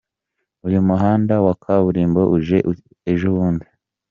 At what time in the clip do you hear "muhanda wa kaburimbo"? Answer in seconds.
0.89-2.21